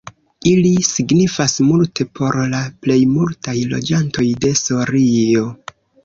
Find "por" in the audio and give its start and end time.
2.19-2.37